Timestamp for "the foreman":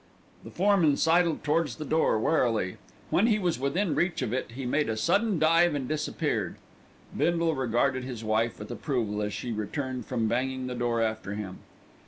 0.43-0.97